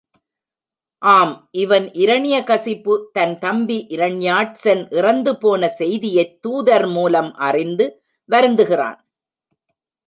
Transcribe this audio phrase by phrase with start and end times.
[1.01, 7.87] ஆம், இவன் இரணியகசிபு தன் தம்பி இரண்யாட்சன் இறந்து போன செய்தியைத் தூதர் மூலம் அறிந்து
[8.29, 8.99] வருந்துகிறான்.